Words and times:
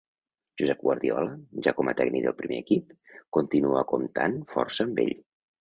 Josep 0.61 0.79
Guardiola, 0.85 1.35
ja 1.67 1.73
com 1.81 1.91
a 1.93 1.95
tècnic 2.01 2.25
del 2.29 2.35
primer 2.41 2.59
equip, 2.63 2.97
continua 3.39 3.87
comptant 3.95 4.39
força 4.57 4.89
amb 4.91 5.07
ell. 5.09 5.17